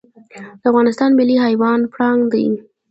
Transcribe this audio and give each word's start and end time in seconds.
د 0.61 0.63
افغانستان 0.71 1.09
ملي 1.19 1.37
حیوان 1.45 1.79
پړانګ 1.93 2.21
دی 2.33 2.47